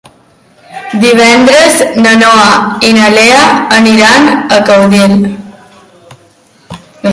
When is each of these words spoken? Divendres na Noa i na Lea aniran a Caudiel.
Divendres 1.03 1.75
na 2.05 2.13
Noa 2.21 2.47
i 2.89 2.95
na 2.97 3.11
Lea 3.17 3.43
aniran 3.81 4.33
a 4.57 4.61
Caudiel. 4.71 5.17